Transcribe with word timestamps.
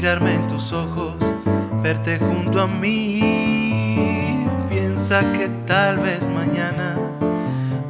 mirarme 0.00 0.32
en 0.32 0.46
tus 0.46 0.72
ojos, 0.72 1.16
verte 1.82 2.20
junto 2.20 2.60
a 2.62 2.68
mí. 2.68 4.46
Piensa 4.70 5.32
que 5.32 5.48
tal 5.66 5.98
vez 5.98 6.28
mañana 6.28 6.96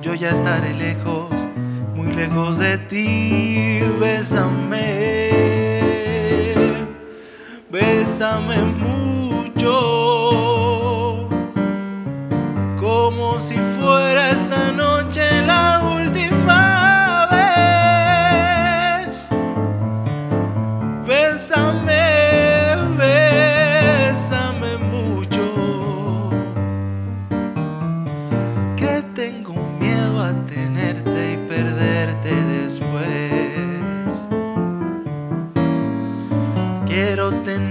yo 0.01 0.15
ya 0.15 0.31
estaré 0.31 0.73
lejos, 0.73 1.31
muy 1.95 2.11
lejos 2.13 2.57
de 2.57 2.79
ti. 2.79 3.81
Bésame, 4.01 5.29
bésame 7.71 8.57
mucho, 8.87 9.69
como 12.81 13.39
si 13.39 13.57
fuera 13.77 14.31
esta 14.31 14.73
noche 14.73 14.88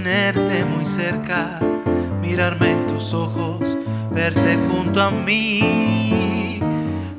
tenerte 0.02 0.64
muy 0.64 0.86
cerca, 0.86 1.58
mirarme 2.22 2.70
en 2.70 2.86
tus 2.86 3.12
ojos, 3.12 3.76
verte 4.12 4.56
junto 4.68 5.02
a 5.02 5.10
mí. 5.10 6.60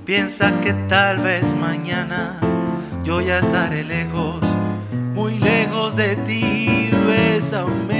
Piensa 0.05 0.59
que 0.61 0.73
tal 0.87 1.17
vez 1.19 1.53
mañana 1.53 2.39
yo 3.03 3.19
ya 3.21 3.39
estaré 3.39 3.83
lejos, 3.83 4.41
muy 5.13 5.37
lejos 5.39 5.97
de 5.97 6.15
ti. 6.17 6.89
Bésame, 7.05 7.91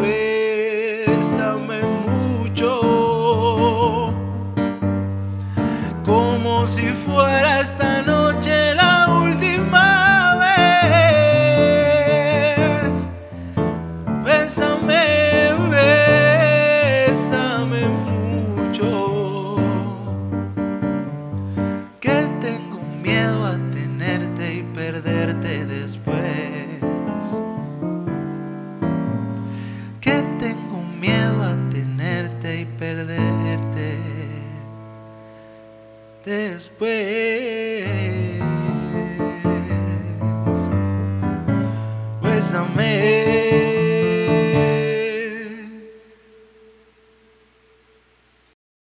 bésame 0.00 1.80
mucho, 2.06 4.14
como 6.04 6.66
si 6.68 6.86
fuera 6.86 7.60
esta 7.60 7.93
después. 36.24 37.84
Bésame, 42.22 43.73